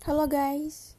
Halo 0.00 0.24
guys, 0.26 0.96